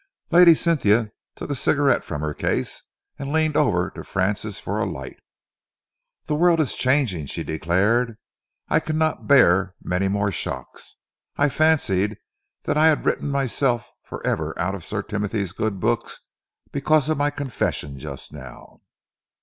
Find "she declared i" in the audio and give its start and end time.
7.27-8.79